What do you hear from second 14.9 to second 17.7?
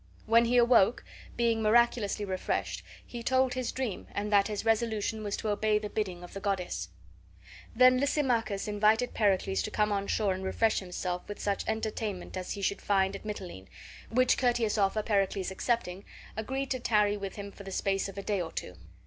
Pericles accepting, agreed to tarry with him for